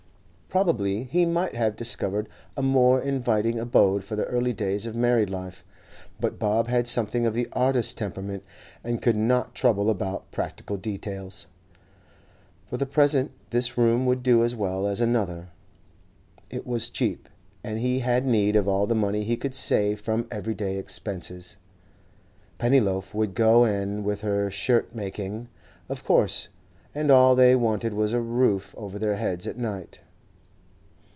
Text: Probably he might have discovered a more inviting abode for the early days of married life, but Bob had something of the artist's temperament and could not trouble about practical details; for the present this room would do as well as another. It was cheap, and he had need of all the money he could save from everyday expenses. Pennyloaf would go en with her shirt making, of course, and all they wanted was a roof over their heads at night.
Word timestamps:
Probably 0.59 1.05
he 1.05 1.25
might 1.25 1.55
have 1.55 1.77
discovered 1.77 2.27
a 2.57 2.61
more 2.61 2.99
inviting 2.99 3.57
abode 3.57 4.03
for 4.03 4.17
the 4.17 4.25
early 4.25 4.51
days 4.51 4.85
of 4.85 4.97
married 4.97 5.29
life, 5.29 5.63
but 6.19 6.37
Bob 6.39 6.67
had 6.67 6.87
something 6.89 7.25
of 7.25 7.33
the 7.33 7.47
artist's 7.53 7.93
temperament 7.93 8.43
and 8.83 9.01
could 9.01 9.15
not 9.15 9.55
trouble 9.55 9.89
about 9.89 10.29
practical 10.33 10.75
details; 10.75 11.47
for 12.65 12.75
the 12.75 12.85
present 12.85 13.31
this 13.51 13.77
room 13.77 14.05
would 14.05 14.23
do 14.23 14.43
as 14.43 14.53
well 14.53 14.85
as 14.87 14.99
another. 14.99 15.47
It 16.49 16.67
was 16.67 16.89
cheap, 16.89 17.29
and 17.63 17.79
he 17.79 17.99
had 17.99 18.25
need 18.25 18.57
of 18.57 18.67
all 18.67 18.85
the 18.87 18.93
money 18.93 19.23
he 19.23 19.37
could 19.37 19.55
save 19.55 20.01
from 20.01 20.27
everyday 20.29 20.75
expenses. 20.77 21.55
Pennyloaf 22.57 23.13
would 23.13 23.35
go 23.35 23.63
en 23.63 24.03
with 24.03 24.19
her 24.19 24.51
shirt 24.51 24.93
making, 24.93 25.47
of 25.87 26.03
course, 26.03 26.49
and 26.93 27.09
all 27.09 27.35
they 27.35 27.55
wanted 27.55 27.93
was 27.93 28.11
a 28.11 28.19
roof 28.19 28.75
over 28.77 28.99
their 28.99 29.15
heads 29.15 29.47
at 29.47 29.55
night. 29.55 30.01